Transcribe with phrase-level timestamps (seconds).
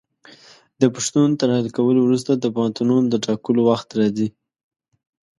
[0.81, 4.27] د پوښتنو تر حل کولو وروسته د پوهنتونونو د ټاکلو وخت راځي.